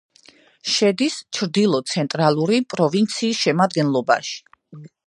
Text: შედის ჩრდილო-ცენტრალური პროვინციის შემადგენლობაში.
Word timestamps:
შედის 0.75 1.17
ჩრდილო-ცენტრალური 1.39 2.61
პროვინციის 2.75 3.45
შემადგენლობაში. 3.47 4.39